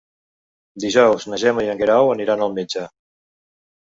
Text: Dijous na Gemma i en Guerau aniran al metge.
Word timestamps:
Dijous 0.83 1.27
na 1.33 1.39
Gemma 1.43 1.65
i 1.67 1.69
en 1.73 1.81
Guerau 1.83 2.09
aniran 2.13 2.43
al 2.45 2.57
metge. 2.57 2.87